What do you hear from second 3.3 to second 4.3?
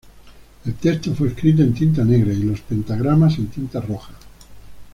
en tinta roja.